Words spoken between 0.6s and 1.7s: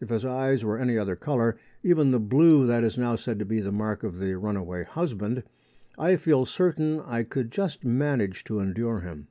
were any other colour